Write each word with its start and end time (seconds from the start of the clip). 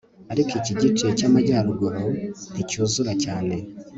ariko 0.33 0.51
iki 0.61 0.73
gice 0.81 1.05
cyamajyaruguru 1.17 2.01
nticyuzura 2.53 3.11
cyane 3.23 3.55